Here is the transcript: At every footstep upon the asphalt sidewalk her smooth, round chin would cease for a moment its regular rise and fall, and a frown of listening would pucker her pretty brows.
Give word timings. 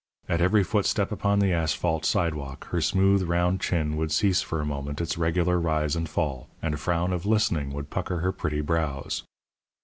At 0.27 0.41
every 0.41 0.63
footstep 0.63 1.11
upon 1.11 1.37
the 1.37 1.53
asphalt 1.53 2.05
sidewalk 2.05 2.65
her 2.71 2.81
smooth, 2.81 3.21
round 3.21 3.61
chin 3.61 3.95
would 3.97 4.11
cease 4.11 4.41
for 4.41 4.59
a 4.59 4.65
moment 4.65 4.99
its 4.99 5.15
regular 5.15 5.59
rise 5.59 5.95
and 5.95 6.09
fall, 6.09 6.49
and 6.59 6.73
a 6.73 6.77
frown 6.77 7.13
of 7.13 7.27
listening 7.27 7.71
would 7.73 7.91
pucker 7.91 8.17
her 8.21 8.31
pretty 8.31 8.61
brows. 8.61 9.21